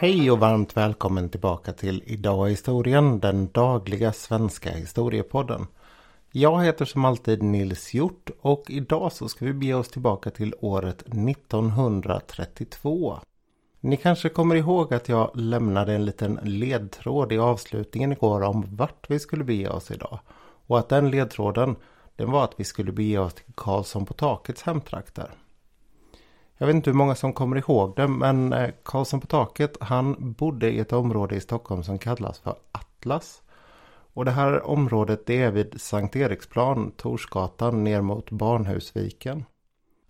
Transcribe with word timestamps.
Hej 0.00 0.30
och 0.30 0.38
varmt 0.38 0.76
välkommen 0.76 1.28
tillbaka 1.28 1.72
till 1.72 2.02
Idag 2.06 2.48
i 2.48 2.50
historien, 2.50 3.20
den 3.20 3.48
dagliga 3.52 4.12
svenska 4.12 4.70
historiepodden. 4.70 5.66
Jag 6.32 6.64
heter 6.64 6.84
som 6.84 7.04
alltid 7.04 7.42
Nils 7.42 7.94
Hjort 7.94 8.30
och 8.40 8.64
idag 8.68 9.12
så 9.12 9.28
ska 9.28 9.44
vi 9.44 9.52
bege 9.52 9.74
oss 9.74 9.88
tillbaka 9.88 10.30
till 10.30 10.54
året 10.60 11.02
1932. 11.02 13.18
Ni 13.80 13.96
kanske 13.96 14.28
kommer 14.28 14.54
ihåg 14.54 14.94
att 14.94 15.08
jag 15.08 15.30
lämnade 15.34 15.94
en 15.94 16.04
liten 16.04 16.38
ledtråd 16.42 17.32
i 17.32 17.38
avslutningen 17.38 18.12
igår 18.12 18.42
om 18.42 18.76
vart 18.76 19.10
vi 19.10 19.18
skulle 19.18 19.44
bege 19.44 19.68
oss 19.68 19.90
idag. 19.90 20.18
Och 20.66 20.78
att 20.78 20.88
den 20.88 21.10
ledtråden, 21.10 21.76
den 22.16 22.30
var 22.30 22.44
att 22.44 22.54
vi 22.56 22.64
skulle 22.64 22.92
bege 22.92 23.18
oss 23.18 23.34
till 23.34 23.54
Karlsson 23.54 24.06
på 24.06 24.14
takets 24.14 24.62
hemtrakter. 24.62 25.30
Jag 26.58 26.66
vet 26.66 26.76
inte 26.76 26.90
hur 26.90 26.96
många 26.96 27.14
som 27.14 27.32
kommer 27.32 27.56
ihåg 27.56 27.92
det 27.96 28.08
men 28.08 28.52
eh, 28.52 28.70
Karlsson 28.82 29.20
på 29.20 29.26
taket 29.26 29.76
han 29.80 30.16
bodde 30.18 30.70
i 30.70 30.78
ett 30.78 30.92
område 30.92 31.34
i 31.34 31.40
Stockholm 31.40 31.82
som 31.82 31.98
kallas 31.98 32.38
för 32.38 32.54
Atlas. 32.72 33.42
Och 34.14 34.24
det 34.24 34.30
här 34.30 34.66
området 34.66 35.26
det 35.26 35.42
är 35.42 35.50
vid 35.50 35.80
Sankt 35.80 36.16
Eriksplan, 36.16 36.92
Torsgatan 36.96 37.84
ner 37.84 38.00
mot 38.00 38.30
Barnhusviken. 38.30 39.44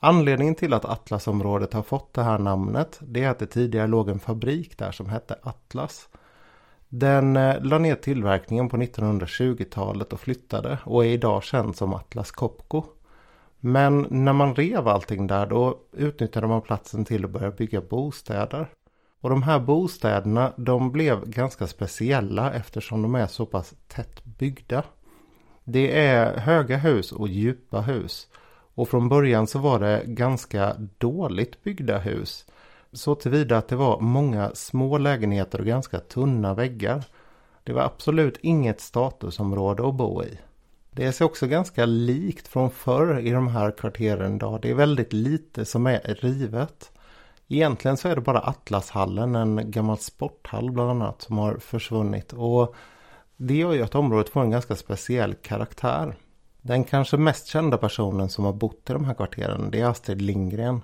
Anledningen 0.01 0.55
till 0.55 0.75
att 0.75 0.84
Atlasområdet 0.84 1.73
har 1.73 1.83
fått 1.83 2.15
det 2.15 2.23
här 2.23 2.39
namnet 2.39 2.98
det 3.01 3.25
är 3.25 3.30
att 3.30 3.39
det 3.39 3.47
tidigare 3.47 3.87
låg 3.87 4.09
en 4.09 4.20
fabrik 4.20 4.78
där 4.78 4.92
som 4.92 5.09
hette 5.09 5.39
Atlas. 5.42 6.09
Den 6.89 7.37
eh, 7.37 7.62
la 7.62 7.78
ner 7.78 7.95
tillverkningen 7.95 8.69
på 8.69 8.77
1920-talet 8.77 10.12
och 10.12 10.20
flyttade 10.20 10.78
och 10.84 11.05
är 11.05 11.09
idag 11.09 11.44
känd 11.44 11.77
som 11.77 11.94
Atlas 11.94 12.31
Copco. 12.31 12.84
Men 13.61 14.06
när 14.11 14.33
man 14.33 14.55
rev 14.55 14.89
allting 14.89 15.27
där 15.27 15.47
då 15.47 15.78
utnyttjade 15.92 16.47
man 16.47 16.62
platsen 16.62 17.05
till 17.05 17.25
att 17.25 17.31
börja 17.31 17.51
bygga 17.51 17.81
bostäder. 17.81 18.69
Och 19.20 19.31
de 19.31 19.42
här 19.42 19.59
bostäderna 19.59 20.53
de 20.56 20.92
blev 20.92 21.31
ganska 21.31 21.67
speciella 21.67 22.53
eftersom 22.53 23.03
de 23.03 23.15
är 23.15 23.27
så 23.27 23.47
pass 23.47 23.75
tätt 23.89 24.25
byggda. 24.25 24.84
Det 25.65 26.06
är 26.06 26.39
höga 26.39 26.77
hus 26.77 27.12
och 27.12 27.28
djupa 27.28 27.81
hus. 27.81 28.28
Och 28.75 28.89
från 28.89 29.09
början 29.09 29.47
så 29.47 29.59
var 29.59 29.81
det 29.81 30.03
ganska 30.06 30.77
dåligt 30.98 31.62
byggda 31.65 31.98
hus. 31.98 32.47
Så 32.93 33.15
tillvida 33.15 33.59
att 33.59 33.69
det 33.69 33.77
var 33.77 34.00
många 34.00 34.50
små 34.55 34.98
lägenheter 34.98 35.61
och 35.61 35.67
ganska 35.67 35.98
tunna 35.98 36.55
väggar. 36.55 37.05
Det 37.65 37.72
var 37.72 37.83
absolut 37.83 38.39
inget 38.43 38.81
statusområde 38.81 39.89
att 39.89 39.95
bo 39.95 40.22
i. 40.22 40.39
Det 40.98 41.12
ser 41.12 41.24
också 41.24 41.46
ganska 41.46 41.86
likt 41.86 42.48
från 42.48 42.70
förr 42.70 43.18
i 43.18 43.30
de 43.30 43.48
här 43.48 43.70
kvarteren 43.70 44.36
idag. 44.36 44.60
Det 44.62 44.70
är 44.70 44.74
väldigt 44.74 45.12
lite 45.12 45.64
som 45.64 45.86
är 45.86 46.16
rivet. 46.20 46.92
Egentligen 47.48 47.96
så 47.96 48.08
är 48.08 48.14
det 48.14 48.20
bara 48.20 48.41
Atlashallen, 48.41 49.34
en 49.34 49.70
gammal 49.70 49.98
sporthall 49.98 50.70
bland 50.70 50.91
annat, 50.91 51.22
som 51.22 51.38
har 51.38 51.56
försvunnit. 51.56 52.32
Och 52.32 52.74
det 53.36 53.54
gör 53.54 53.72
ju 53.72 53.82
att 53.82 53.94
området 53.94 54.28
får 54.28 54.41
en 54.41 54.50
ganska 54.50 54.76
speciell 54.76 55.34
karaktär. 55.34 56.16
Den 56.60 56.84
kanske 56.84 57.16
mest 57.16 57.46
kända 57.46 57.78
personen 57.78 58.28
som 58.28 58.44
har 58.44 58.52
bott 58.52 58.91
i 58.91 58.92
de 58.92 59.04
här 59.04 59.14
kvarteren 59.14 59.70
det 59.70 59.80
är 59.80 59.86
Astrid 59.86 60.22
Lindgren. 60.22 60.80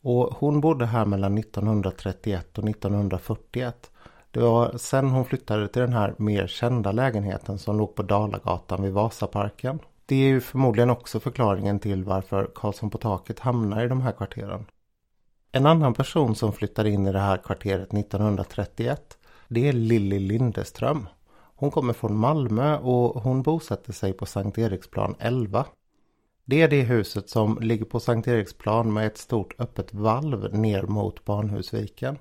Och 0.00 0.34
hon 0.38 0.60
bodde 0.60 0.86
här 0.86 1.04
mellan 1.04 1.38
1931 1.38 2.58
och 2.58 2.68
1941. 2.68 3.89
Det 4.30 4.40
var 4.40 4.76
sen 4.76 5.10
hon 5.10 5.24
flyttade 5.24 5.68
till 5.68 5.82
den 5.82 5.92
här 5.92 6.14
mer 6.18 6.46
kända 6.46 6.92
lägenheten 6.92 7.58
som 7.58 7.78
låg 7.78 7.94
på 7.94 8.02
Dalagatan 8.02 8.82
vid 8.82 8.92
Vasaparken. 8.92 9.78
Det 10.06 10.16
är 10.16 10.28
ju 10.28 10.40
förmodligen 10.40 10.90
också 10.90 11.20
förklaringen 11.20 11.78
till 11.78 12.04
varför 12.04 12.50
Karlsson 12.54 12.90
på 12.90 12.98
taket 12.98 13.38
hamnar 13.38 13.84
i 13.84 13.88
de 13.88 14.00
här 14.00 14.12
kvarteren. 14.12 14.66
En 15.52 15.66
annan 15.66 15.94
person 15.94 16.34
som 16.34 16.52
flyttade 16.52 16.90
in 16.90 17.06
i 17.06 17.12
det 17.12 17.20
här 17.20 17.36
kvarteret 17.36 17.94
1931 17.94 19.16
det 19.48 19.68
är 19.68 19.72
Lilly 19.72 20.18
Lindeström. 20.18 21.08
Hon 21.56 21.70
kommer 21.70 21.92
från 21.92 22.16
Malmö 22.16 22.76
och 22.78 23.22
hon 23.22 23.42
bosätter 23.42 23.92
sig 23.92 24.12
på 24.12 24.26
Sankt 24.26 24.58
Eriksplan 24.58 25.14
11. 25.18 25.66
Det 26.44 26.62
är 26.62 26.68
det 26.68 26.82
huset 26.82 27.30
som 27.30 27.58
ligger 27.60 27.84
på 27.84 28.00
Sankt 28.00 28.28
Eriksplan 28.28 28.92
med 28.92 29.06
ett 29.06 29.18
stort 29.18 29.60
öppet 29.60 29.94
valv 29.94 30.54
ner 30.54 30.82
mot 30.82 31.24
Barnhusviken. 31.24 32.18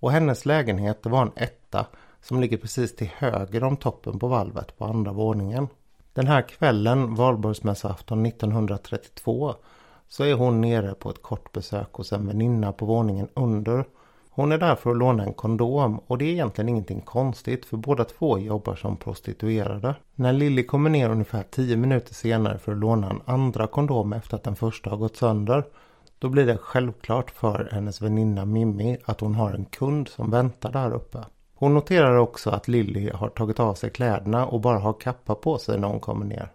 Och 0.00 0.12
hennes 0.12 0.46
lägenhet 0.46 1.06
var 1.06 1.22
en 1.22 1.32
etta 1.36 1.86
som 2.22 2.40
ligger 2.40 2.56
precis 2.56 2.96
till 2.96 3.10
höger 3.16 3.64
om 3.64 3.76
toppen 3.76 4.18
på 4.18 4.28
valvet 4.28 4.78
på 4.78 4.84
andra 4.84 5.12
våningen. 5.12 5.68
Den 6.12 6.26
här 6.26 6.42
kvällen, 6.42 7.14
valborgsmässoafton 7.14 8.26
1932, 8.26 9.54
så 10.08 10.24
är 10.24 10.34
hon 10.34 10.60
nere 10.60 10.94
på 10.94 11.10
ett 11.10 11.22
kort 11.22 11.52
besök 11.52 11.92
hos 11.92 12.12
en 12.12 12.26
väninna 12.26 12.72
på 12.72 12.86
våningen 12.86 13.28
under. 13.34 13.84
Hon 14.30 14.52
är 14.52 14.58
där 14.58 14.74
för 14.74 14.90
att 14.90 14.96
låna 14.96 15.24
en 15.24 15.32
kondom 15.32 15.98
och 16.06 16.18
det 16.18 16.24
är 16.24 16.32
egentligen 16.32 16.68
ingenting 16.68 17.00
konstigt 17.00 17.64
för 17.64 17.76
båda 17.76 18.04
två 18.04 18.38
jobbar 18.38 18.74
som 18.74 18.96
prostituerade. 18.96 19.94
När 20.14 20.32
Lilly 20.32 20.66
kommer 20.66 20.90
ner 20.90 21.10
ungefär 21.10 21.42
10 21.50 21.76
minuter 21.76 22.14
senare 22.14 22.58
för 22.58 22.72
att 22.72 22.78
låna 22.78 23.10
en 23.10 23.22
andra 23.24 23.66
kondom 23.66 24.12
efter 24.12 24.36
att 24.36 24.44
den 24.44 24.56
första 24.56 24.90
har 24.90 24.96
gått 24.96 25.16
sönder 25.16 25.64
då 26.20 26.28
blir 26.28 26.46
det 26.46 26.56
självklart 26.56 27.30
för 27.30 27.68
hennes 27.72 28.02
väninna 28.02 28.44
Mimmi 28.44 28.98
att 29.04 29.20
hon 29.20 29.34
har 29.34 29.52
en 29.52 29.64
kund 29.64 30.08
som 30.08 30.30
väntar 30.30 30.72
där 30.72 30.94
uppe. 30.94 31.18
Hon 31.54 31.74
noterar 31.74 32.16
också 32.16 32.50
att 32.50 32.68
Lilly 32.68 33.10
har 33.10 33.28
tagit 33.28 33.60
av 33.60 33.74
sig 33.74 33.90
kläderna 33.90 34.46
och 34.46 34.60
bara 34.60 34.78
har 34.78 34.92
kappa 34.92 35.34
på 35.34 35.58
sig 35.58 35.78
när 35.80 35.88
hon 35.88 36.00
kommer 36.00 36.26
ner. 36.26 36.52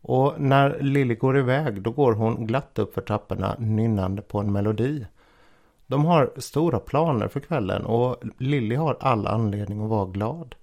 Och 0.00 0.40
när 0.40 0.78
Lilly 0.80 1.14
går 1.14 1.38
iväg 1.38 1.82
då 1.82 1.90
går 1.90 2.12
hon 2.12 2.46
glatt 2.46 2.78
upp 2.78 2.94
för 2.94 3.00
trapporna 3.00 3.56
nynnande 3.58 4.22
på 4.22 4.38
en 4.38 4.52
melodi. 4.52 5.06
De 5.86 6.04
har 6.04 6.30
stora 6.36 6.78
planer 6.78 7.28
för 7.28 7.40
kvällen 7.40 7.84
och 7.84 8.16
Lilly 8.38 8.74
har 8.74 8.96
all 9.00 9.26
anledning 9.26 9.82
att 9.82 9.90
vara 9.90 10.06
glad. 10.06 10.54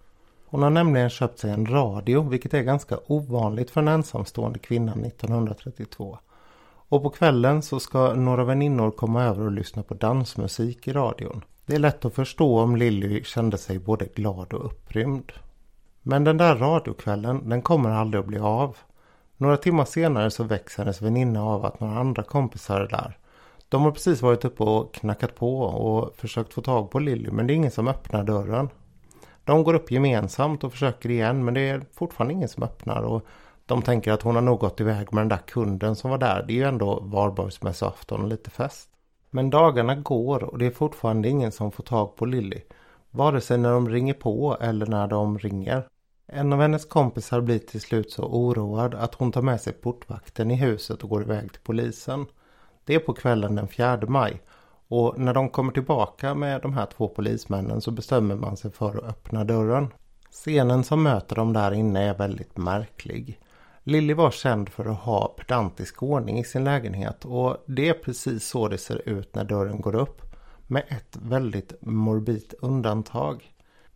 Hon 0.46 0.64
har 0.64 0.70
nämligen 0.70 1.10
köpt 1.10 1.40
sig 1.40 1.52
en 1.52 1.66
radio 1.66 2.30
vilket 2.30 2.54
är 2.54 2.62
ganska 2.62 3.00
ovanligt 3.08 3.72
för 3.72 3.82
en 3.82 3.88
ensamstående 3.88 4.60
kvinna 4.60 4.92
1932. 4.92 6.18
Och 6.90 7.04
på 7.04 7.10
kvällen 7.10 7.62
så 7.62 7.80
ska 7.80 8.14
några 8.14 8.44
väninnor 8.44 8.92
komma 8.92 9.24
över 9.24 9.46
och 9.46 9.52
lyssna 9.52 9.84
på 9.84 9.94
dansmusik 9.94 10.88
i 10.88 10.94
radion. 10.94 11.44
Det 11.66 11.76
är 11.76 11.80
lätt 11.80 12.06
att 12.06 12.16
förstå 12.16 12.60
om 12.60 12.76
Lilly 12.76 13.24
kände 13.24 13.58
sig 13.58 13.80
både 13.80 14.06
glad 14.06 14.54
och 14.54 14.66
upprymd. 14.66 15.32
Men 16.02 16.24
den 16.24 16.38
där 16.38 16.56
radiokvällen 16.56 17.50
den 17.50 17.62
kommer 17.62 17.90
aldrig 17.90 18.22
att 18.22 18.28
bli 18.28 18.40
av. 18.40 18.78
Några 19.38 19.58
timmar 19.58 19.86
senare 19.86 20.32
så 20.32 20.44
väcks 20.44 20.78
hennes 20.78 21.02
väninna 21.02 21.44
av 21.44 21.66
att 21.66 21.80
några 21.80 22.00
andra 22.00 22.24
kompisar 22.24 22.82
är 22.82 22.88
där. 22.88 23.18
De 23.70 23.82
har 23.82 23.92
precis 23.92 24.22
varit 24.22 24.46
uppe 24.46 24.64
och 24.64 24.94
knackat 24.94 25.36
på 25.36 25.60
och 25.62 26.16
försökt 26.16 26.54
få 26.54 26.62
tag 26.62 26.92
på 26.92 27.00
Lilly 27.00 27.32
men 27.32 27.48
det 27.48 27.54
är 27.54 27.56
ingen 27.56 27.72
som 27.72 27.88
öppnar 27.88 28.24
dörren. 28.24 28.70
De 29.44 29.64
går 29.64 29.74
upp 29.74 29.92
gemensamt 29.92 30.64
och 30.64 30.72
försöker 30.72 31.12
igen 31.12 31.46
men 31.46 31.54
det 31.54 31.70
är 31.70 31.82
fortfarande 31.94 32.34
ingen 32.34 32.50
som 32.50 32.64
öppnar 32.64 33.02
och 33.02 33.26
de 33.68 33.82
tänker 33.82 34.12
att 34.12 34.22
hon 34.22 34.36
har 34.36 34.42
nog 34.42 34.60
gått 34.60 34.82
iväg 34.82 35.14
med 35.14 35.22
den 35.22 35.30
där 35.30 35.48
kunden 35.48 35.96
som 35.96 36.12
var 36.12 36.18
där. 36.18 36.44
Det 36.48 36.54
är 36.54 36.56
ju 36.56 36.64
ändå 36.64 37.00
valborgsmässoafton 37.00 38.22
och 38.22 38.28
lite 38.28 38.50
fest. 38.50 38.90
Men 39.30 39.50
dagarna 39.50 39.96
går 39.96 40.44
och 40.44 40.58
det 40.58 40.66
är 40.66 40.72
fortfarande 40.72 41.30
ingen 41.30 41.52
som 41.52 41.72
får 41.72 41.84
tag 41.84 42.16
på 42.16 42.26
Lilly. 42.26 42.62
Vare 43.12 43.42
sig 43.42 43.58
när 43.58 43.72
de 43.72 43.90
ringer 43.90 44.14
på 44.14 44.58
eller 44.62 44.86
när 44.86 45.08
de 45.08 45.40
ringer. 45.40 45.88
En 46.28 46.54
av 46.54 46.62
hennes 46.62 46.86
kompisar 46.86 47.42
blir 47.42 47.60
till 47.60 47.82
slut 47.82 48.12
så 48.12 48.24
oroad 48.24 48.96
att 48.96 49.16
hon 49.16 49.32
tar 49.32 49.42
med 49.42 49.62
sig 49.62 49.74
portvakten 49.74 50.52
i 50.52 50.56
huset 50.56 51.04
och 51.04 51.10
går 51.10 51.22
iväg 51.22 51.52
till 51.52 51.62
polisen. 51.62 52.26
Det 52.86 52.96
är 52.96 53.00
på 53.00 53.14
kvällen 53.14 53.56
den 53.56 53.68
4 53.68 54.00
maj 54.08 54.42
och 54.88 55.20
när 55.20 55.34
de 55.34 55.50
kommer 55.50 55.72
tillbaka 55.72 56.36
med 56.36 56.62
de 56.62 56.74
här 56.74 56.86
två 56.86 57.08
polismännen 57.08 57.82
så 57.82 57.92
bestämmer 57.92 58.36
man 58.36 58.58
sig 58.58 58.72
för 58.72 58.90
att 58.90 59.04
öppna 59.04 59.44
dörren. 59.44 59.88
Scenen 60.32 60.84
som 60.84 61.04
möter 61.04 61.36
dem 61.36 61.54
där 61.54 61.72
inne 61.72 62.10
är 62.10 62.18
väldigt 62.18 62.58
märklig. 62.58 63.40
Lilly 63.88 64.14
var 64.14 64.32
känd 64.32 64.70
för 64.70 64.86
att 64.86 65.00
ha 65.00 65.28
pedantisk 65.28 66.04
ordning 66.04 66.40
i 66.40 66.44
sin 66.44 66.64
lägenhet 66.64 67.26
och 67.26 67.64
det 67.66 67.90
är 67.90 67.94
precis 67.94 68.48
så 68.48 68.68
det 68.68 68.78
ser 68.78 69.10
ut 69.10 69.36
när 69.36 69.44
dörren 69.44 69.82
går 69.82 69.96
upp. 69.96 70.22
Med 70.68 70.84
ett 70.88 71.18
väldigt 71.22 71.74
morbidt 71.82 72.54
undantag. 72.62 73.44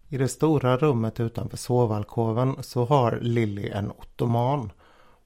I 0.10 0.18
det 0.18 0.28
stora 0.28 0.78
rummet 0.78 1.20
utanför 1.20 1.58
sovalkoven 1.58 2.56
så 2.60 2.86
har 2.86 3.20
Lilly 3.22 3.70
en 3.70 3.92
ottoman. 3.92 4.72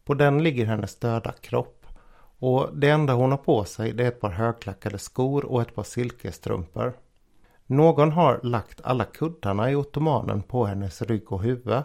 På 0.05 0.13
den 0.13 0.43
ligger 0.43 0.65
hennes 0.65 0.95
döda 0.95 1.31
kropp. 1.31 1.85
Och 2.39 2.69
det 2.73 2.89
enda 2.89 3.13
hon 3.13 3.31
har 3.31 3.37
på 3.37 3.63
sig 3.63 3.91
det 3.91 4.03
är 4.03 4.07
ett 4.07 4.21
par 4.21 4.29
högklackade 4.29 4.97
skor 4.97 5.45
och 5.45 5.61
ett 5.61 5.75
par 5.75 5.83
silkesstrumpor. 5.83 6.93
Någon 7.65 8.11
har 8.11 8.39
lagt 8.43 8.81
alla 8.83 9.05
kuddarna 9.05 9.71
i 9.71 9.75
ottomanen 9.75 10.41
på 10.41 10.65
hennes 10.65 11.01
rygg 11.01 11.31
och 11.31 11.43
huvud 11.43 11.83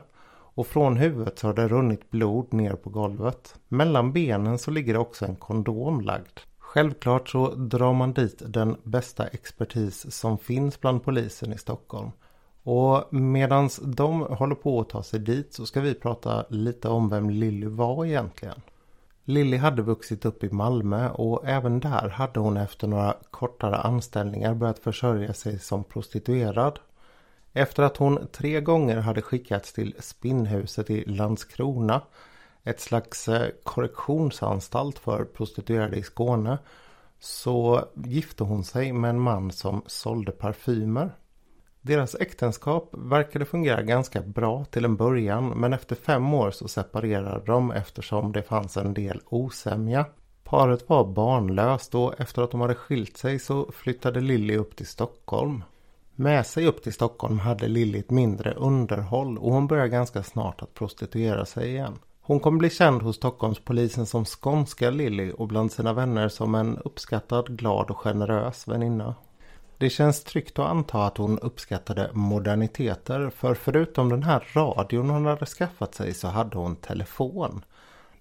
och 0.59 0.67
från 0.67 0.97
huvudet 0.97 1.39
så 1.39 1.47
har 1.47 1.55
det 1.55 1.69
runnit 1.69 2.11
blod 2.11 2.53
ner 2.53 2.73
på 2.75 2.91
golvet. 2.91 3.55
Mellan 3.69 4.13
benen 4.13 4.59
så 4.59 4.71
ligger 4.71 4.93
det 4.93 4.99
också 4.99 5.25
en 5.25 5.37
kondom 5.37 6.01
lagd. 6.01 6.39
Självklart 6.59 7.29
så 7.29 7.55
drar 7.55 7.93
man 7.93 8.13
dit 8.13 8.43
den 8.47 8.77
bästa 8.83 9.27
expertis 9.27 10.13
som 10.15 10.39
finns 10.39 10.81
bland 10.81 11.05
polisen 11.05 11.53
i 11.53 11.59
Stockholm. 11.59 12.11
Och 12.63 13.15
medan 13.15 13.69
de 13.83 14.21
håller 14.21 14.55
på 14.55 14.81
att 14.81 14.89
ta 14.89 15.03
sig 15.03 15.21
dit 15.21 15.55
så 15.55 15.67
ska 15.67 15.81
vi 15.81 15.95
prata 15.95 16.45
lite 16.49 16.89
om 16.89 17.09
vem 17.09 17.31
Lilly 17.31 17.67
var 17.67 18.05
egentligen. 18.05 18.61
Lilly 19.25 19.57
hade 19.57 19.83
vuxit 19.83 20.25
upp 20.25 20.45
i 20.45 20.51
Malmö 20.51 21.11
och 21.11 21.49
även 21.49 21.81
där 21.81 22.09
hade 22.09 22.41
hon 22.41 22.57
efter 22.57 22.87
några 22.87 23.15
kortare 23.31 23.77
anställningar 23.77 24.55
börjat 24.55 24.79
försörja 24.79 25.33
sig 25.33 25.59
som 25.59 25.85
prostituerad. 25.85 26.79
Efter 27.53 27.83
att 27.83 27.97
hon 27.97 28.27
tre 28.33 28.61
gånger 28.61 28.97
hade 28.97 29.23
skickats 29.23 29.73
till 29.73 29.95
Spinnhuset 29.99 30.91
i 30.91 31.05
Landskrona, 31.05 32.03
ett 32.65 32.81
slags 32.81 33.29
eh, 33.29 33.49
korrektionsanstalt 33.63 34.99
för 34.99 35.25
prostituerade 35.25 35.97
i 35.97 36.03
Skåne, 36.03 36.59
så 37.21 37.85
gifte 37.95 38.45
hon 38.45 38.65
sig 38.65 38.93
med 38.93 39.11
en 39.11 39.21
man 39.21 39.51
som 39.51 39.83
sålde 39.87 40.33
parfymer. 40.33 41.11
Deras 41.81 42.15
äktenskap 42.15 42.91
verkade 42.93 43.45
fungera 43.45 43.83
ganska 43.83 44.21
bra 44.21 44.65
till 44.65 44.85
en 44.85 44.97
början 44.97 45.49
men 45.49 45.73
efter 45.73 45.97
fem 45.97 46.35
år 46.35 46.51
så 46.51 46.69
separerade 46.69 47.45
de 47.47 47.73
eftersom 47.73 48.33
det 48.33 48.43
fanns 48.43 48.77
en 48.77 48.95
del 48.95 49.21
osämja. 49.25 50.07
Paret 50.45 50.89
var 50.89 51.05
barnlöst 51.05 51.95
och 51.95 52.21
efter 52.21 52.43
att 52.43 52.51
de 52.51 52.61
hade 52.61 52.75
skilt 52.75 53.17
sig 53.17 53.39
så 53.39 53.73
flyttade 53.73 54.21
Lilly 54.21 54.57
upp 54.57 54.77
till 54.77 54.87
Stockholm. 54.87 55.63
Med 56.21 56.47
sig 56.47 56.67
upp 56.67 56.83
till 56.83 56.93
Stockholm 56.93 57.39
hade 57.39 57.69
Lilly 57.69 57.99
ett 57.99 58.11
mindre 58.11 58.55
underhåll 58.55 59.39
och 59.39 59.53
hon 59.53 59.67
började 59.67 59.89
ganska 59.89 60.23
snart 60.23 60.63
att 60.63 60.75
prostituera 60.75 61.45
sig 61.45 61.69
igen. 61.69 61.99
Hon 62.21 62.41
kom 62.41 62.59
bli 62.59 62.71
känd 62.71 63.03
hos 63.03 63.17
Stockholmspolisen 63.17 64.07
som 64.07 64.25
skånska 64.25 64.91
Lilly 64.91 65.33
och 65.33 65.49
bland 65.49 65.73
sina 65.73 65.93
vänner 65.93 66.29
som 66.29 66.55
en 66.55 66.79
uppskattad, 66.79 67.59
glad 67.59 67.91
och 67.91 67.99
generös 67.99 68.69
väninna. 68.69 69.15
Det 69.79 69.91
känns 69.91 70.25
tryggt 70.25 70.59
att 70.59 70.67
anta 70.67 71.05
att 71.05 71.19
hon 71.19 71.39
uppskattade 71.39 72.11
moderniteter 72.13 73.31
för 73.31 73.55
förutom 73.55 74.09
den 74.09 74.23
här 74.23 74.45
radion 74.53 75.11
hon 75.11 75.27
hade 75.27 75.47
skaffat 75.47 75.95
sig 75.95 76.15
så 76.15 76.29
hade 76.29 76.59
hon 76.59 76.77
telefon. 76.77 77.65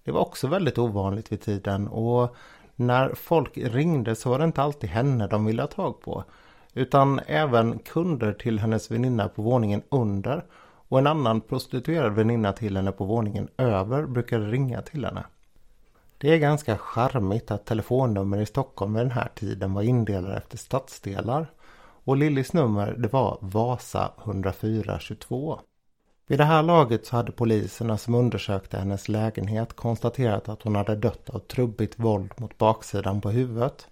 Det 0.04 0.10
var 0.10 0.20
också 0.20 0.46
väldigt 0.46 0.78
ovanligt 0.78 1.32
vid 1.32 1.40
tiden 1.40 1.88
och 1.88 2.36
när 2.76 3.14
folk 3.14 3.58
ringde 3.58 4.16
så 4.16 4.30
var 4.30 4.38
det 4.38 4.44
inte 4.44 4.62
alltid 4.62 4.90
henne 4.90 5.26
de 5.26 5.44
ville 5.44 5.62
ha 5.62 5.66
tag 5.66 6.00
på. 6.00 6.24
Utan 6.74 7.20
även 7.26 7.78
kunder 7.78 8.32
till 8.32 8.58
hennes 8.58 8.90
väninna 8.90 9.28
på 9.28 9.42
våningen 9.42 9.82
under 9.88 10.44
och 10.88 10.98
en 10.98 11.06
annan 11.06 11.40
prostituerad 11.40 12.12
väninna 12.12 12.52
till 12.52 12.76
henne 12.76 12.92
på 12.92 13.04
våningen 13.04 13.48
över 13.56 14.06
brukade 14.06 14.46
ringa 14.46 14.82
till 14.82 15.04
henne. 15.04 15.24
Det 16.18 16.34
är 16.34 16.38
ganska 16.38 16.78
charmigt 16.78 17.50
att 17.50 17.66
telefonnummer 17.66 18.40
i 18.40 18.46
Stockholm 18.46 18.94
vid 18.94 19.02
den 19.02 19.10
här 19.10 19.30
tiden 19.34 19.74
var 19.74 19.82
indelade 19.82 20.36
efter 20.36 20.58
stadsdelar. 20.58 21.50
Och 22.04 22.16
Lillys 22.16 22.52
nummer 22.52 22.94
det 22.98 23.12
var 23.12 23.38
Vasa 23.40 24.12
10422. 24.24 25.60
Vid 26.26 26.38
det 26.38 26.44
här 26.44 26.62
laget 26.62 27.06
så 27.06 27.16
hade 27.16 27.32
poliserna 27.32 27.98
som 27.98 28.14
undersökte 28.14 28.78
hennes 28.78 29.08
lägenhet 29.08 29.72
konstaterat 29.72 30.48
att 30.48 30.62
hon 30.62 30.76
hade 30.76 30.96
dött 30.96 31.30
av 31.30 31.38
trubbigt 31.38 31.98
våld 31.98 32.32
mot 32.36 32.58
baksidan 32.58 33.20
på 33.20 33.30
huvudet. 33.30 33.88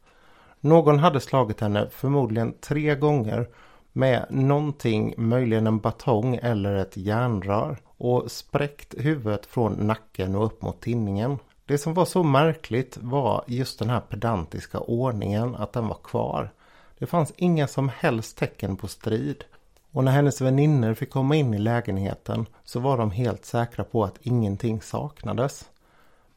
Någon 0.67 0.99
hade 0.99 1.21
slagit 1.21 1.61
henne 1.61 1.89
förmodligen 1.91 2.55
tre 2.61 2.95
gånger 2.95 3.49
med 3.93 4.27
någonting, 4.31 5.15
möjligen 5.17 5.67
en 5.67 5.79
batong 5.79 6.39
eller 6.43 6.75
ett 6.75 6.97
järnrör 6.97 7.79
och 7.97 8.31
spräckt 8.31 8.95
huvudet 8.99 9.47
från 9.47 9.73
nacken 9.73 10.35
och 10.35 10.47
upp 10.47 10.63
mot 10.63 10.81
tinningen. 10.81 11.39
Det 11.65 11.79
som 11.79 11.95
var 11.95 12.05
så 12.05 12.23
märkligt 12.23 12.99
var 13.01 13.45
just 13.47 13.79
den 13.79 13.91
här 13.91 14.01
pedantiska 14.01 14.79
ordningen 14.79 15.55
att 15.55 15.73
den 15.73 15.89
var 15.89 15.99
kvar. 16.05 16.51
Det 16.99 17.07
fanns 17.07 17.33
inga 17.37 17.67
som 17.67 17.91
helst 17.99 18.39
tecken 18.39 18.77
på 18.77 18.89
strid. 18.89 19.45
Och 19.93 20.05
när 20.05 20.13
hennes 20.13 20.41
vänner 20.41 20.95
fick 20.95 21.11
komma 21.11 21.37
in 21.37 21.55
i 21.55 21.59
lägenheten 21.59 22.47
så 22.65 22.81
var 22.81 22.99
de 22.99 23.11
helt 23.11 23.45
säkra 23.45 23.85
på 23.85 24.05
att 24.05 24.19
ingenting 24.21 24.83
saknades. 24.83 25.71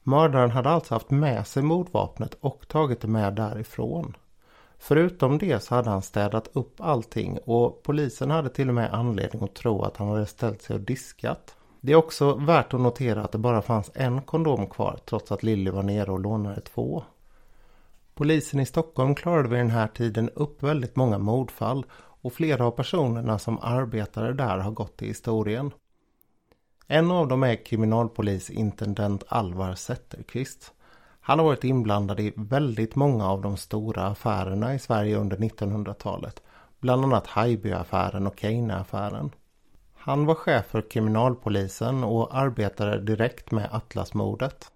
Mördaren 0.03 0.51
hade 0.51 0.69
alltså 0.69 0.95
haft 0.95 1.09
med 1.09 1.47
sig 1.47 1.63
mordvapnet 1.63 2.33
och 2.41 2.67
tagit 2.67 3.01
det 3.01 3.07
med 3.07 3.33
därifrån. 3.33 4.15
Förutom 4.77 5.37
det 5.37 5.63
så 5.63 5.75
hade 5.75 5.89
han 5.89 6.01
städat 6.01 6.49
upp 6.53 6.81
allting 6.81 7.37
och 7.45 7.83
polisen 7.83 8.31
hade 8.31 8.49
till 8.49 8.69
och 8.69 8.75
med 8.75 8.93
anledning 8.93 9.43
att 9.43 9.53
tro 9.53 9.81
att 9.81 9.97
han 9.97 10.07
hade 10.07 10.25
ställt 10.25 10.61
sig 10.61 10.73
och 10.73 10.81
diskat. 10.81 11.55
Det 11.81 11.91
är 11.91 11.95
också 11.95 12.33
värt 12.33 12.73
att 12.73 12.81
notera 12.81 13.23
att 13.23 13.31
det 13.31 13.37
bara 13.37 13.61
fanns 13.61 13.91
en 13.93 14.21
kondom 14.21 14.67
kvar 14.67 14.99
trots 15.05 15.31
att 15.31 15.43
Lilly 15.43 15.71
var 15.71 15.83
nere 15.83 16.11
och 16.11 16.19
lånade 16.19 16.61
två. 16.61 17.03
Polisen 18.15 18.59
i 18.59 18.65
Stockholm 18.65 19.15
klarade 19.15 19.49
vid 19.49 19.59
den 19.59 19.69
här 19.69 19.87
tiden 19.87 20.29
upp 20.29 20.63
väldigt 20.63 20.95
många 20.95 21.17
mordfall 21.17 21.85
och 22.21 22.33
flera 22.33 22.65
av 22.65 22.71
personerna 22.71 23.39
som 23.39 23.59
arbetade 23.61 24.33
där 24.33 24.57
har 24.57 24.71
gått 24.71 24.97
till 24.97 25.07
historien. 25.07 25.71
En 26.91 27.11
av 27.11 27.27
dem 27.27 27.43
är 27.43 27.65
kriminalpolisintendent 27.65 29.23
Alvar 29.27 29.75
Zetterqvist. 29.75 30.73
Han 31.21 31.39
har 31.39 31.45
varit 31.45 31.63
inblandad 31.63 32.19
i 32.19 32.33
väldigt 32.35 32.95
många 32.95 33.29
av 33.29 33.41
de 33.41 33.57
stora 33.57 34.07
affärerna 34.07 34.73
i 34.75 34.79
Sverige 34.79 35.17
under 35.17 35.37
1900-talet. 35.37 36.41
Bland 36.79 37.03
annat 37.03 37.27
Haijbyaffären 37.27 38.27
och 38.27 38.39
Keina-affären. 38.39 39.31
Han 39.93 40.25
var 40.25 40.35
chef 40.35 40.65
för 40.65 40.89
kriminalpolisen 40.89 42.03
och 42.03 42.37
arbetade 42.37 43.01
direkt 43.01 43.51
med 43.51 43.69
Atlasmordet. 43.71 44.71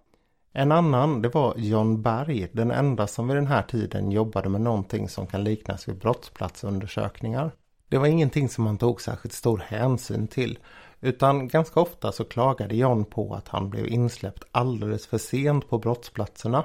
En 0.52 0.72
annan 0.72 1.22
det 1.22 1.28
var 1.28 1.54
John 1.56 2.02
Berg, 2.02 2.48
den 2.52 2.70
enda 2.70 3.06
som 3.06 3.28
vid 3.28 3.36
den 3.36 3.46
här 3.46 3.62
tiden 3.62 4.10
jobbade 4.10 4.48
med 4.48 4.60
någonting 4.60 5.08
som 5.08 5.26
kan 5.26 5.44
liknas 5.44 5.88
vid 5.88 5.98
brottsplatsundersökningar. 5.98 7.52
Det 7.88 7.98
var 7.98 8.06
ingenting 8.06 8.48
som 8.48 8.66
han 8.66 8.78
tog 8.78 9.00
särskilt 9.00 9.34
stor 9.34 9.58
hänsyn 9.66 10.28
till 10.28 10.58
utan 11.04 11.48
ganska 11.48 11.80
ofta 11.80 12.12
så 12.12 12.24
klagade 12.24 12.76
John 12.76 13.04
på 13.04 13.34
att 13.34 13.48
han 13.48 13.70
blev 13.70 13.86
insläppt 13.86 14.44
alldeles 14.52 15.06
för 15.06 15.18
sent 15.18 15.68
på 15.68 15.78
brottsplatserna. 15.78 16.64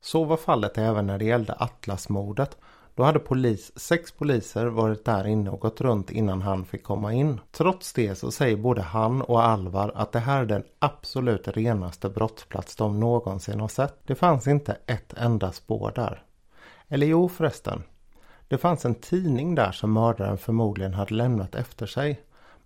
Så 0.00 0.24
var 0.24 0.36
fallet 0.36 0.78
även 0.78 1.06
när 1.06 1.18
det 1.18 1.24
gällde 1.24 1.54
Atlasmordet 1.58 2.58
då 2.94 3.02
hade 3.02 3.18
polis, 3.18 3.72
sex 3.78 4.12
poliser 4.12 4.66
varit 4.66 5.04
där 5.04 5.26
inne 5.26 5.50
och 5.50 5.60
gått 5.60 5.80
runt 5.80 6.10
innan 6.10 6.42
han 6.42 6.64
fick 6.64 6.82
komma 6.82 7.12
in. 7.12 7.40
Trots 7.50 7.92
det 7.92 8.14
så 8.14 8.30
säger 8.30 8.56
både 8.56 8.82
han 8.82 9.22
och 9.22 9.42
Alvar 9.42 9.92
att 9.94 10.12
det 10.12 10.18
här 10.18 10.42
är 10.42 10.46
den 10.46 10.64
absolut 10.78 11.48
renaste 11.48 12.08
brottsplats 12.08 12.76
de 12.76 13.00
någonsin 13.00 13.60
har 13.60 13.68
sett. 13.68 13.98
Det 14.06 14.14
fanns 14.14 14.46
inte 14.46 14.76
ett 14.86 15.12
enda 15.12 15.52
spår 15.52 15.92
där. 15.94 16.22
Eller 16.88 17.06
jo 17.06 17.28
förresten. 17.28 17.82
Det 18.48 18.58
fanns 18.58 18.84
en 18.84 18.94
tidning 18.94 19.54
där 19.54 19.72
som 19.72 19.92
mördaren 19.92 20.38
förmodligen 20.38 20.94
hade 20.94 21.14
lämnat 21.14 21.54
efter 21.54 21.86
sig. 21.86 22.20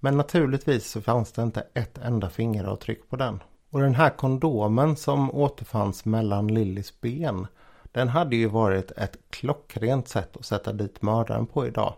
Men 0.07 0.17
naturligtvis 0.17 0.91
så 0.91 1.01
fanns 1.01 1.33
det 1.33 1.43
inte 1.43 1.67
ett 1.75 1.99
enda 1.99 2.31
fingeravtryck 2.31 3.11
på 3.11 3.17
den. 3.17 3.43
Och 3.71 3.81
den 3.81 3.95
här 3.95 4.11
kondomen 4.11 4.97
som 4.97 5.35
återfanns 5.35 6.05
mellan 6.05 6.49
Lillys 6.49 7.01
ben 7.01 7.47
den 7.93 8.09
hade 8.09 8.37
ju 8.37 8.47
varit 8.47 8.91
ett 8.91 9.17
klockrent 9.31 10.09
sätt 10.09 10.37
att 10.37 10.45
sätta 10.45 10.73
dit 10.73 11.03
mördaren 11.03 11.47
på 11.47 11.67
idag. 11.67 11.95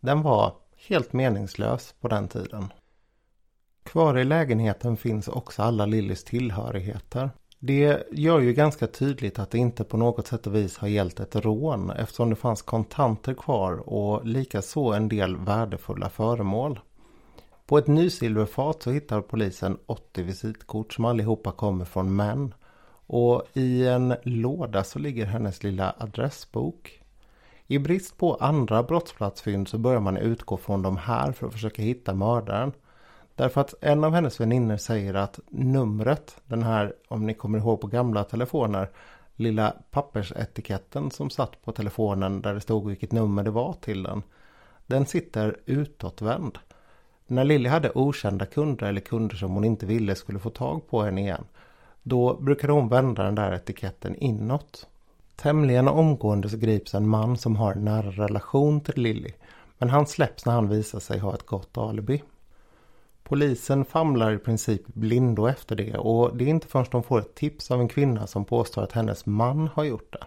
Den 0.00 0.22
var 0.22 0.52
helt 0.88 1.12
meningslös 1.12 1.94
på 2.00 2.08
den 2.08 2.28
tiden. 2.28 2.72
Kvar 3.82 4.18
i 4.18 4.24
lägenheten 4.24 4.96
finns 4.96 5.28
också 5.28 5.62
alla 5.62 5.86
Lillys 5.86 6.24
tillhörigheter. 6.24 7.30
Det 7.58 8.02
gör 8.12 8.40
ju 8.40 8.52
ganska 8.52 8.86
tydligt 8.86 9.38
att 9.38 9.50
det 9.50 9.58
inte 9.58 9.84
på 9.84 9.96
något 9.96 10.26
sätt 10.26 10.46
och 10.46 10.54
vis 10.54 10.78
har 10.78 10.88
gällt 10.88 11.20
ett 11.20 11.36
rån 11.36 11.90
eftersom 11.90 12.30
det 12.30 12.36
fanns 12.36 12.62
kontanter 12.62 13.34
kvar 13.34 13.88
och 13.88 14.26
likaså 14.26 14.92
en 14.92 15.08
del 15.08 15.36
värdefulla 15.36 16.08
föremål. 16.08 16.80
På 17.66 17.78
ett 17.78 17.86
nysilverfat 17.86 18.82
så 18.82 18.90
hittar 18.90 19.20
polisen 19.20 19.78
80 19.86 20.22
visitkort 20.22 20.92
som 20.92 21.04
allihopa 21.04 21.52
kommer 21.52 21.84
från 21.84 22.16
män. 22.16 22.54
Och 23.06 23.42
i 23.52 23.86
en 23.86 24.14
låda 24.22 24.84
så 24.84 24.98
ligger 24.98 25.26
hennes 25.26 25.62
lilla 25.62 25.94
adressbok. 25.98 27.02
I 27.66 27.78
brist 27.78 28.16
på 28.18 28.34
andra 28.34 28.82
brottsplatsfynd 28.82 29.68
så 29.68 29.78
börjar 29.78 30.00
man 30.00 30.16
utgå 30.16 30.56
från 30.56 30.82
de 30.82 30.96
här 30.96 31.32
för 31.32 31.46
att 31.46 31.52
försöka 31.52 31.82
hitta 31.82 32.14
mördaren. 32.14 32.72
Därför 33.34 33.60
att 33.60 33.74
en 33.80 34.04
av 34.04 34.14
hennes 34.14 34.40
vänner 34.40 34.76
säger 34.76 35.14
att 35.14 35.40
numret, 35.50 36.36
den 36.46 36.62
här 36.62 36.94
om 37.08 37.26
ni 37.26 37.34
kommer 37.34 37.58
ihåg 37.58 37.80
på 37.80 37.86
gamla 37.86 38.24
telefoner, 38.24 38.90
lilla 39.36 39.76
pappersetiketten 39.90 41.10
som 41.10 41.30
satt 41.30 41.64
på 41.64 41.72
telefonen 41.72 42.42
där 42.42 42.54
det 42.54 42.60
stod 42.60 42.88
vilket 42.88 43.12
nummer 43.12 43.42
det 43.42 43.50
var 43.50 43.72
till 43.72 44.02
den. 44.02 44.22
Den 44.86 45.06
sitter 45.06 45.56
utåtvänd. 45.66 46.58
När 47.26 47.44
Lilly 47.44 47.68
hade 47.68 47.90
okända 47.94 48.46
kunder 48.46 48.86
eller 48.86 49.00
kunder 49.00 49.36
som 49.36 49.50
hon 49.50 49.64
inte 49.64 49.86
ville 49.86 50.14
skulle 50.14 50.38
få 50.38 50.50
tag 50.50 50.88
på 50.88 51.02
henne 51.02 51.20
igen 51.20 51.44
då 52.06 52.34
brukade 52.34 52.72
hon 52.72 52.88
vända 52.88 53.22
den 53.22 53.34
där 53.34 53.52
etiketten 53.52 54.16
inåt. 54.16 54.86
Tämligen 55.36 55.88
omgående 55.88 56.48
så 56.48 56.56
grips 56.56 56.94
en 56.94 57.08
man 57.08 57.36
som 57.36 57.56
har 57.56 57.72
en 57.72 57.84
nära 57.84 58.10
relation 58.10 58.80
till 58.80 59.02
Lilly. 59.02 59.30
Men 59.78 59.90
han 59.90 60.06
släpps 60.06 60.46
när 60.46 60.52
han 60.52 60.68
visar 60.68 61.00
sig 61.00 61.18
ha 61.18 61.34
ett 61.34 61.46
gott 61.46 61.78
alibi. 61.78 62.22
Polisen 63.22 63.84
famlar 63.84 64.32
i 64.32 64.38
princip 64.38 64.86
blindo 64.86 65.46
efter 65.46 65.76
det 65.76 65.98
och 65.98 66.36
det 66.36 66.44
är 66.44 66.48
inte 66.48 66.66
förrän 66.66 66.86
de 66.90 67.02
får 67.02 67.18
ett 67.18 67.34
tips 67.34 67.70
av 67.70 67.80
en 67.80 67.88
kvinna 67.88 68.26
som 68.26 68.44
påstår 68.44 68.82
att 68.82 68.92
hennes 68.92 69.26
man 69.26 69.68
har 69.74 69.84
gjort 69.84 70.12
det. 70.12 70.24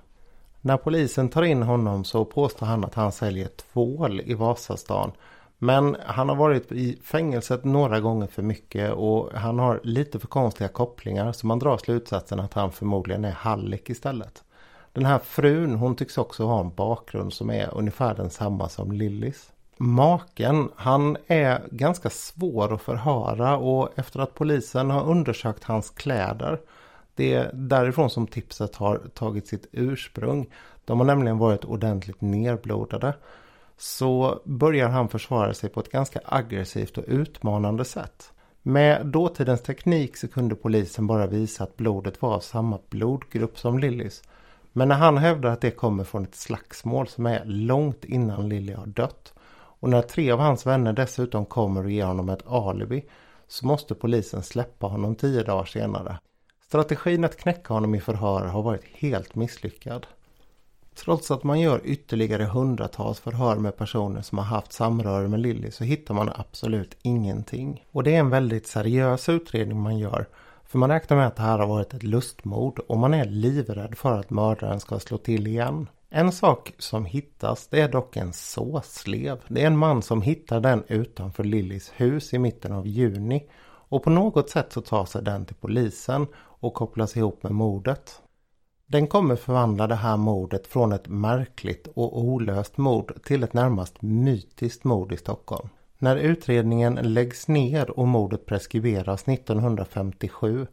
När 0.61 0.77
polisen 0.77 1.29
tar 1.29 1.43
in 1.43 1.63
honom 1.63 2.03
så 2.03 2.25
påstår 2.25 2.65
han 2.65 2.85
att 2.85 2.95
han 2.95 3.11
säljer 3.11 3.47
tvål 3.47 4.21
i 4.25 4.33
Vasastan 4.33 5.11
men 5.57 5.97
han 6.05 6.29
har 6.29 6.35
varit 6.35 6.71
i 6.71 6.99
fängelset 7.03 7.63
några 7.63 7.99
gånger 7.99 8.27
för 8.27 8.41
mycket 8.41 8.93
och 8.93 9.31
han 9.33 9.59
har 9.59 9.79
lite 9.83 10.19
för 10.19 10.27
konstiga 10.27 10.67
kopplingar 10.67 11.31
så 11.31 11.47
man 11.47 11.59
drar 11.59 11.77
slutsatsen 11.77 12.39
att 12.39 12.53
han 12.53 12.71
förmodligen 12.71 13.25
är 13.25 13.31
hallick 13.31 13.89
istället. 13.89 14.43
Den 14.93 15.05
här 15.05 15.19
frun 15.19 15.75
hon 15.75 15.95
tycks 15.95 16.17
också 16.17 16.45
ha 16.45 16.59
en 16.59 16.75
bakgrund 16.75 17.33
som 17.33 17.49
är 17.49 17.77
ungefär 17.77 18.15
densamma 18.15 18.69
som 18.69 18.91
Lillis. 18.91 19.51
Maken, 19.77 20.69
han 20.75 21.17
är 21.27 21.61
ganska 21.71 22.09
svår 22.09 22.73
att 22.73 22.81
förhöra 22.81 23.57
och 23.57 23.89
efter 23.95 24.19
att 24.19 24.33
polisen 24.33 24.89
har 24.89 25.03
undersökt 25.03 25.63
hans 25.63 25.89
kläder 25.89 26.59
det 27.17 27.33
är 27.33 27.51
därifrån 27.53 28.09
som 28.09 28.27
tipset 28.27 28.75
har 28.75 28.97
tagit 28.97 29.47
sitt 29.47 29.67
ursprung. 29.71 30.49
De 30.85 30.99
har 30.99 31.05
nämligen 31.05 31.37
varit 31.37 31.65
ordentligt 31.65 32.21
nerblodade. 32.21 33.13
Så 33.77 34.41
börjar 34.45 34.89
han 34.89 35.09
försvara 35.09 35.53
sig 35.53 35.69
på 35.69 35.79
ett 35.79 35.91
ganska 35.91 36.19
aggressivt 36.25 36.97
och 36.97 37.03
utmanande 37.07 37.85
sätt. 37.85 38.31
Med 38.61 39.05
dåtidens 39.05 39.61
teknik 39.61 40.17
så 40.17 40.27
kunde 40.27 40.55
polisen 40.55 41.07
bara 41.07 41.27
visa 41.27 41.63
att 41.63 41.77
blodet 41.77 42.21
var 42.21 42.33
av 42.33 42.39
samma 42.39 42.79
blodgrupp 42.89 43.59
som 43.59 43.79
Lillys. 43.79 44.23
Men 44.73 44.87
när 44.87 44.95
han 44.95 45.17
hävdar 45.17 45.49
att 45.49 45.61
det 45.61 45.71
kommer 45.71 46.03
från 46.03 46.23
ett 46.23 46.35
slagsmål 46.35 47.07
som 47.07 47.25
är 47.25 47.45
långt 47.45 48.05
innan 48.05 48.49
Lilly 48.49 48.73
har 48.73 48.85
dött 48.85 49.33
och 49.79 49.89
när 49.89 50.01
tre 50.01 50.31
av 50.31 50.39
hans 50.39 50.65
vänner 50.65 50.93
dessutom 50.93 51.45
kommer 51.45 51.83
och 51.83 51.91
ger 51.91 52.05
honom 52.05 52.29
ett 52.29 52.47
alibi 52.47 53.05
så 53.47 53.65
måste 53.65 53.95
polisen 53.95 54.43
släppa 54.43 54.87
honom 54.87 55.15
tio 55.15 55.43
dagar 55.43 55.65
senare. 55.65 56.19
Strategin 56.67 57.23
att 57.23 57.37
knäcka 57.37 57.73
honom 57.73 57.95
i 57.95 58.01
förhör 58.01 58.45
har 58.45 58.63
varit 58.63 58.85
helt 58.85 59.35
misslyckad. 59.35 60.07
Trots 61.03 61.31
att 61.31 61.43
man 61.43 61.59
gör 61.59 61.81
ytterligare 61.83 62.43
hundratals 62.43 63.19
förhör 63.19 63.55
med 63.55 63.77
personer 63.77 64.21
som 64.21 64.37
har 64.37 64.45
haft 64.45 64.73
samröre 64.73 65.27
med 65.27 65.39
Lilly 65.39 65.71
så 65.71 65.83
hittar 65.83 66.13
man 66.13 66.31
absolut 66.35 66.97
ingenting. 67.01 67.85
Och 67.91 68.03
det 68.03 68.15
är 68.15 68.19
en 68.19 68.29
väldigt 68.29 68.67
seriös 68.67 69.29
utredning 69.29 69.81
man 69.81 69.97
gör. 69.97 70.27
För 70.63 70.77
man 70.79 70.89
räknar 70.89 71.17
med 71.17 71.27
att 71.27 71.35
det 71.35 71.41
här 71.41 71.59
har 71.59 71.67
varit 71.67 71.93
ett 71.93 72.03
lustmord 72.03 72.79
och 72.79 72.97
man 72.97 73.13
är 73.13 73.25
livrädd 73.25 73.97
för 73.97 74.19
att 74.19 74.29
mördaren 74.29 74.79
ska 74.79 74.99
slå 74.99 75.17
till 75.17 75.47
igen. 75.47 75.87
En 76.09 76.31
sak 76.31 76.73
som 76.77 77.05
hittas 77.05 77.67
det 77.67 77.81
är 77.81 77.89
dock 77.89 78.17
en 78.17 78.33
såslev. 78.33 79.37
Det 79.47 79.63
är 79.63 79.67
en 79.67 79.77
man 79.77 80.01
som 80.01 80.21
hittar 80.21 80.59
den 80.59 80.83
utanför 80.87 81.43
Lillys 81.43 81.91
hus 81.95 82.33
i 82.33 82.39
mitten 82.39 82.71
av 82.71 82.87
juni. 82.87 83.49
Och 83.89 84.03
på 84.03 84.09
något 84.09 84.49
sätt 84.49 84.73
så 84.73 84.81
tar 84.81 85.05
sig 85.05 85.23
den 85.23 85.45
till 85.45 85.55
polisen 85.55 86.27
och 86.37 86.73
kopplas 86.73 87.17
ihop 87.17 87.43
med 87.43 87.51
mordet. 87.51 88.21
Den 88.89 89.07
kommer 89.07 89.35
förvandla 89.35 89.87
det 89.87 89.95
här 89.95 90.17
mordet 90.17 90.67
från 90.67 90.91
ett 90.91 91.07
märkligt 91.07 91.87
och 91.93 92.19
olöst 92.19 92.77
mord 92.77 93.23
till 93.23 93.43
ett 93.43 93.53
närmast 93.53 94.01
mytiskt 94.01 94.83
mord 94.83 95.11
i 95.11 95.17
Stockholm. 95.17 95.69
När 95.97 96.15
utredningen 96.15 96.95
läggs 96.95 97.47
ner 97.47 97.99
och 97.99 98.07
mordet 98.07 98.45
preskriberas 98.45 99.27
1957 99.27 100.67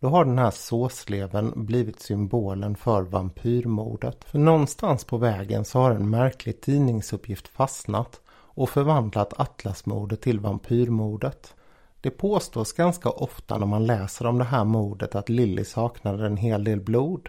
då 0.00 0.08
har 0.08 0.24
den 0.24 0.38
här 0.38 0.50
såsleven 0.50 1.52
blivit 1.56 2.00
symbolen 2.00 2.76
för 2.76 3.02
vampyrmordet. 3.02 4.24
För 4.24 4.38
någonstans 4.38 5.04
på 5.04 5.16
vägen 5.16 5.64
så 5.64 5.78
har 5.78 5.90
en 5.90 6.10
märklig 6.10 6.60
tidningsuppgift 6.60 7.48
fastnat 7.48 8.20
och 8.30 8.70
förvandlat 8.70 9.40
Atlasmordet 9.40 10.20
till 10.20 10.40
vampyrmordet. 10.40 11.54
Det 12.00 12.10
påstås 12.10 12.72
ganska 12.72 13.10
ofta 13.10 13.58
när 13.58 13.66
man 13.66 13.86
läser 13.86 14.26
om 14.26 14.38
det 14.38 14.44
här 14.44 14.64
mordet 14.64 15.14
att 15.14 15.28
Lilly 15.28 15.64
saknade 15.64 16.26
en 16.26 16.36
hel 16.36 16.64
del 16.64 16.80
blod. 16.80 17.28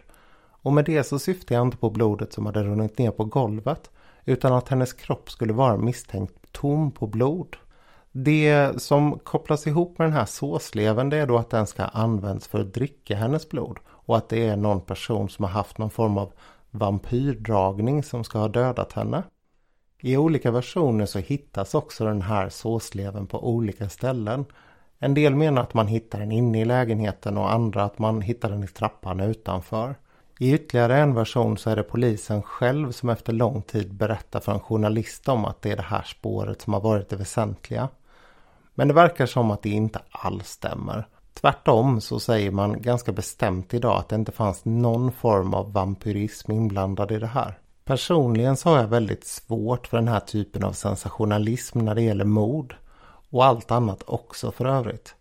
Och 0.61 0.73
med 0.73 0.85
det 0.85 1.03
så 1.03 1.19
syftar 1.19 1.55
jag 1.55 1.67
inte 1.67 1.77
på 1.77 1.89
blodet 1.89 2.33
som 2.33 2.45
hade 2.45 2.63
runnit 2.63 2.97
ner 2.97 3.11
på 3.11 3.25
golvet 3.25 3.91
utan 4.25 4.53
att 4.53 4.69
hennes 4.69 4.93
kropp 4.93 5.31
skulle 5.31 5.53
vara 5.53 5.77
misstänkt 5.77 6.51
tom 6.51 6.91
på 6.91 7.07
blod. 7.07 7.55
Det 8.11 8.81
som 8.81 9.19
kopplas 9.19 9.67
ihop 9.67 9.97
med 9.97 10.07
den 10.07 10.13
här 10.13 10.25
såsleven 10.25 11.09
det 11.09 11.17
är 11.17 11.27
då 11.27 11.37
att 11.37 11.49
den 11.49 11.67
ska 11.67 11.83
använts 11.83 12.47
för 12.47 12.59
att 12.59 12.73
dricka 12.73 13.15
hennes 13.15 13.49
blod 13.49 13.77
och 13.87 14.17
att 14.17 14.29
det 14.29 14.47
är 14.47 14.57
någon 14.57 14.81
person 14.81 15.29
som 15.29 15.45
har 15.45 15.51
haft 15.51 15.77
någon 15.77 15.89
form 15.89 16.17
av 16.17 16.33
vampyrdragning 16.71 18.03
som 18.03 18.23
ska 18.23 18.39
ha 18.39 18.47
dödat 18.47 18.93
henne. 18.93 19.23
I 19.99 20.17
olika 20.17 20.51
versioner 20.51 21.05
så 21.05 21.19
hittas 21.19 21.75
också 21.75 22.05
den 22.05 22.21
här 22.21 22.49
såsleven 22.49 23.27
på 23.27 23.47
olika 23.49 23.89
ställen. 23.89 24.45
En 24.99 25.13
del 25.13 25.35
menar 25.35 25.61
att 25.61 25.73
man 25.73 25.87
hittar 25.87 26.19
den 26.19 26.31
inne 26.31 26.61
i 26.61 26.65
lägenheten 26.65 27.37
och 27.37 27.51
andra 27.51 27.83
att 27.83 27.99
man 27.99 28.21
hittar 28.21 28.49
den 28.49 28.63
i 28.63 28.67
trappan 28.67 29.19
utanför. 29.19 29.95
I 30.41 30.53
ytterligare 30.53 30.97
en 30.97 31.13
version 31.13 31.57
så 31.57 31.69
är 31.69 31.75
det 31.75 31.83
polisen 31.83 32.41
själv 32.41 32.91
som 32.91 33.09
efter 33.09 33.33
lång 33.33 33.61
tid 33.61 33.93
berättar 33.93 34.39
för 34.39 34.51
en 34.51 34.59
journalist 34.59 35.29
om 35.29 35.45
att 35.45 35.61
det 35.61 35.71
är 35.71 35.75
det 35.75 35.81
här 35.81 36.03
spåret 36.03 36.61
som 36.61 36.73
har 36.73 36.81
varit 36.81 37.09
det 37.09 37.15
väsentliga. 37.15 37.89
Men 38.73 38.87
det 38.87 38.93
verkar 38.93 39.25
som 39.25 39.51
att 39.51 39.61
det 39.61 39.69
inte 39.69 39.99
alls 40.11 40.47
stämmer. 40.47 41.07
Tvärtom 41.33 42.01
så 42.01 42.19
säger 42.19 42.51
man 42.51 42.81
ganska 42.81 43.11
bestämt 43.11 43.73
idag 43.73 43.97
att 43.97 44.09
det 44.09 44.15
inte 44.15 44.31
fanns 44.31 44.65
någon 44.65 45.11
form 45.11 45.53
av 45.53 45.73
vampyrism 45.73 46.51
inblandad 46.51 47.11
i 47.11 47.19
det 47.19 47.27
här. 47.27 47.59
Personligen 47.83 48.57
så 48.57 48.69
har 48.69 48.77
jag 48.77 48.87
väldigt 48.87 49.27
svårt 49.27 49.87
för 49.87 49.97
den 49.97 50.07
här 50.07 50.19
typen 50.19 50.63
av 50.63 50.71
sensationalism 50.71 51.79
när 51.79 51.95
det 51.95 52.01
gäller 52.01 52.25
mord. 52.25 52.75
Och 53.29 53.45
allt 53.45 53.71
annat 53.71 54.03
också 54.05 54.51
för 54.51 54.65
övrigt. 54.65 55.15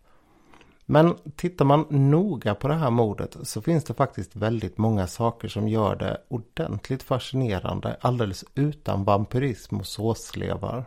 Men 0.91 1.15
tittar 1.35 1.65
man 1.65 1.85
noga 1.89 2.55
på 2.55 2.67
det 2.67 2.73
här 2.73 2.89
mordet 2.89 3.37
så 3.43 3.61
finns 3.61 3.83
det 3.83 3.93
faktiskt 3.93 4.35
väldigt 4.35 4.77
många 4.77 5.07
saker 5.07 5.47
som 5.47 5.67
gör 5.67 5.95
det 5.95 6.21
ordentligt 6.27 7.03
fascinerande 7.03 7.97
alldeles 8.01 8.45
utan 8.55 9.03
vampyrism 9.03 9.77
och 9.77 9.87
såslevar. 9.87 10.85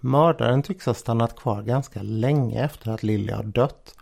Mördaren 0.00 0.62
tycks 0.62 0.86
ha 0.86 0.94
stannat 0.94 1.36
kvar 1.36 1.62
ganska 1.62 2.02
länge 2.02 2.64
efter 2.64 2.90
att 2.90 3.02
Lilly 3.02 3.32
har 3.32 3.42
dött. 3.42 3.94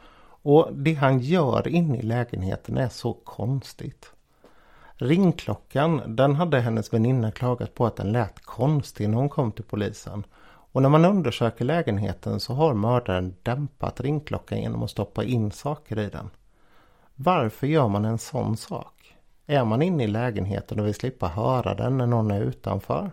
Och 0.43 0.69
det 0.73 0.95
han 0.95 1.21
gör 1.21 1.69
inne 1.69 1.99
i 1.99 2.03
lägenheten 2.03 2.79
är 2.79 2.89
så 2.89 3.13
konstigt. 3.13 4.11
Ringklockan, 4.95 6.03
den 6.07 6.35
hade 6.35 6.61
hennes 6.61 6.93
väninna 6.93 7.31
klagat 7.31 7.75
på 7.75 7.87
att 7.87 7.97
den 7.97 8.13
lät 8.13 8.41
konstig 8.43 9.09
när 9.09 9.17
hon 9.17 9.29
kom 9.29 9.53
till 9.53 9.65
polisen. 9.65 10.25
Och 10.73 10.83
när 10.83 10.89
man 10.89 11.05
undersöker 11.05 11.65
lägenheten 11.65 12.41
så 12.41 12.55
har 12.55 12.75
mördaren 12.75 13.35
dämpat 13.43 14.01
ringklockan 14.01 14.61
genom 14.61 14.83
att 14.83 14.91
stoppa 14.91 15.25
in 15.25 15.51
saker 15.51 15.99
i 15.99 16.09
den. 16.09 16.31
Varför 17.15 17.67
gör 17.67 17.89
man 17.89 18.05
en 18.05 18.19
sån 18.19 18.57
sak? 18.57 19.17
Är 19.47 19.65
man 19.65 19.83
inne 19.83 20.05
i 20.05 20.07
lägenheten 20.07 20.81
och 20.81 20.87
vill 20.87 20.95
slippa 20.95 21.29
höra 21.29 21.75
den 21.75 21.99
när 21.99 22.07
någon 22.07 22.31
är 22.31 22.41
utanför? 22.41 23.11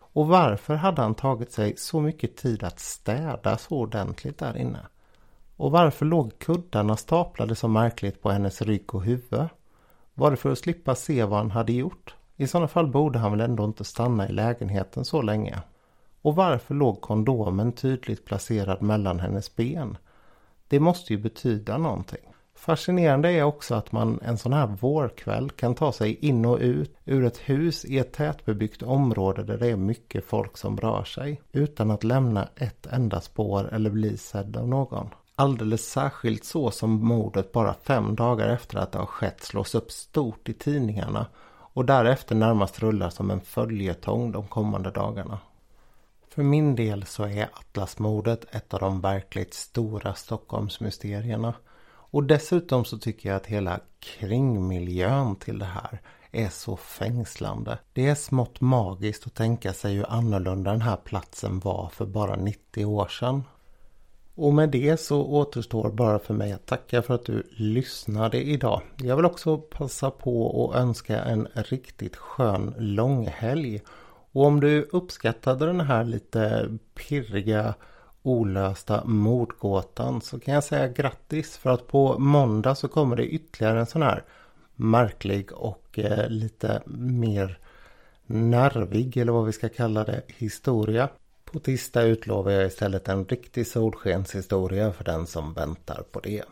Och 0.00 0.28
varför 0.28 0.74
hade 0.74 1.02
han 1.02 1.14
tagit 1.14 1.52
sig 1.52 1.76
så 1.76 2.00
mycket 2.00 2.36
tid 2.36 2.64
att 2.64 2.80
städa 2.80 3.58
så 3.58 3.76
ordentligt 3.76 4.38
där 4.38 4.56
inne? 4.56 4.80
Och 5.56 5.70
varför 5.70 6.06
låg 6.06 6.38
kuddarna 6.38 6.96
staplade 6.96 7.54
så 7.54 7.68
märkligt 7.68 8.22
på 8.22 8.30
hennes 8.30 8.62
rygg 8.62 8.94
och 8.94 9.02
huvud? 9.02 9.48
Var 10.14 10.30
det 10.30 10.36
för 10.36 10.52
att 10.52 10.58
slippa 10.58 10.94
se 10.94 11.24
vad 11.24 11.38
han 11.38 11.50
hade 11.50 11.72
gjort? 11.72 12.14
I 12.36 12.46
sådana 12.46 12.68
fall 12.68 12.86
borde 12.86 13.18
han 13.18 13.30
väl 13.30 13.40
ändå 13.40 13.64
inte 13.64 13.84
stanna 13.84 14.28
i 14.28 14.32
lägenheten 14.32 15.04
så 15.04 15.22
länge. 15.22 15.62
Och 16.28 16.36
varför 16.36 16.74
låg 16.74 17.00
kondomen 17.00 17.72
tydligt 17.72 18.24
placerad 18.24 18.82
mellan 18.82 19.20
hennes 19.20 19.56
ben? 19.56 19.96
Det 20.68 20.80
måste 20.80 21.12
ju 21.12 21.18
betyda 21.18 21.78
någonting. 21.78 22.34
Fascinerande 22.54 23.32
är 23.32 23.42
också 23.42 23.74
att 23.74 23.92
man 23.92 24.20
en 24.22 24.38
sån 24.38 24.52
här 24.52 24.66
vårkväll 24.66 25.50
kan 25.50 25.74
ta 25.74 25.92
sig 25.92 26.14
in 26.14 26.44
och 26.44 26.58
ut 26.58 26.96
ur 27.04 27.24
ett 27.24 27.38
hus 27.38 27.84
i 27.84 27.98
ett 27.98 28.12
tätbebyggt 28.12 28.82
område 28.82 29.42
där 29.42 29.58
det 29.58 29.66
är 29.70 29.76
mycket 29.76 30.24
folk 30.24 30.56
som 30.56 30.76
rör 30.76 31.04
sig 31.04 31.40
utan 31.52 31.90
att 31.90 32.04
lämna 32.04 32.48
ett 32.56 32.86
enda 32.86 33.20
spår 33.20 33.74
eller 33.74 33.90
bli 33.90 34.16
sedd 34.16 34.56
av 34.56 34.68
någon. 34.68 35.08
Alldeles 35.34 35.90
särskilt 35.90 36.44
så 36.44 36.70
som 36.70 36.90
mordet 36.90 37.52
bara 37.52 37.74
fem 37.74 38.16
dagar 38.16 38.48
efter 38.48 38.78
att 38.78 38.92
det 38.92 38.98
har 38.98 39.06
skett 39.06 39.42
slås 39.42 39.74
upp 39.74 39.90
stort 39.90 40.48
i 40.48 40.52
tidningarna 40.52 41.26
och 41.50 41.84
därefter 41.84 42.34
närmast 42.34 42.78
rullar 42.78 43.10
som 43.10 43.30
en 43.30 43.40
följetong 43.40 44.32
de 44.32 44.46
kommande 44.46 44.90
dagarna. 44.90 45.38
För 46.38 46.42
min 46.42 46.74
del 46.76 47.04
så 47.04 47.24
är 47.24 47.48
Atlasmordet 47.52 48.54
ett 48.54 48.74
av 48.74 48.80
de 48.80 49.00
verkligt 49.00 49.54
stora 49.54 50.14
Stockholmsmysterierna. 50.14 51.54
Och 51.88 52.24
dessutom 52.24 52.84
så 52.84 52.98
tycker 52.98 53.28
jag 53.28 53.36
att 53.36 53.46
hela 53.46 53.80
kringmiljön 54.00 55.36
till 55.36 55.58
det 55.58 55.64
här 55.64 56.00
är 56.32 56.48
så 56.48 56.76
fängslande. 56.76 57.78
Det 57.92 58.08
är 58.08 58.14
smått 58.14 58.60
magiskt 58.60 59.26
att 59.26 59.34
tänka 59.34 59.72
sig 59.72 59.94
hur 59.94 60.10
annorlunda 60.10 60.70
den 60.70 60.82
här 60.82 60.96
platsen 60.96 61.60
var 61.60 61.88
för 61.88 62.06
bara 62.06 62.36
90 62.36 62.84
år 62.84 63.08
sedan. 63.08 63.44
Och 64.34 64.54
med 64.54 64.70
det 64.70 65.00
så 65.00 65.22
återstår 65.22 65.90
bara 65.90 66.18
för 66.18 66.34
mig 66.34 66.52
att 66.52 66.66
tacka 66.66 67.02
för 67.02 67.14
att 67.14 67.26
du 67.26 67.42
lyssnade 67.50 68.42
idag. 68.42 68.82
Jag 68.96 69.16
vill 69.16 69.24
också 69.24 69.58
passa 69.58 70.10
på 70.10 70.64
att 70.70 70.80
önska 70.80 71.22
en 71.22 71.48
riktigt 71.54 72.16
skön 72.16 72.74
långhelg. 72.78 73.80
Och 74.32 74.44
om 74.44 74.60
du 74.60 74.82
uppskattade 74.82 75.66
den 75.66 75.80
här 75.80 76.04
lite 76.04 76.68
pirriga 76.94 77.74
olösta 78.22 79.04
mordgåtan 79.04 80.20
så 80.20 80.40
kan 80.40 80.54
jag 80.54 80.64
säga 80.64 80.88
grattis 80.88 81.56
för 81.56 81.70
att 81.70 81.86
på 81.86 82.18
måndag 82.18 82.74
så 82.74 82.88
kommer 82.88 83.16
det 83.16 83.26
ytterligare 83.26 83.80
en 83.80 83.86
sån 83.86 84.02
här 84.02 84.24
märklig 84.76 85.52
och 85.52 85.98
eh, 85.98 86.28
lite 86.28 86.82
mer 86.86 87.58
nervig 88.26 89.16
eller 89.16 89.32
vad 89.32 89.46
vi 89.46 89.52
ska 89.52 89.68
kalla 89.68 90.04
det 90.04 90.22
historia. 90.26 91.08
På 91.44 91.58
tisdag 91.58 92.02
utlovar 92.02 92.50
jag 92.50 92.66
istället 92.66 93.08
en 93.08 93.24
riktig 93.24 93.66
solskenshistoria 93.66 94.92
för 94.92 95.04
den 95.04 95.26
som 95.26 95.54
väntar 95.54 96.02
på 96.12 96.20
det. 96.20 96.44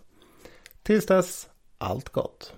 Tills 0.83 1.07
dess, 1.07 1.49
allt 1.79 2.09
gott! 2.09 2.55